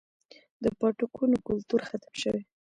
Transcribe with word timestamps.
د 0.63 0.65
پاټکونو 0.79 1.35
کلتور 1.47 1.81
ختم 1.89 2.13
شوی 2.21 2.41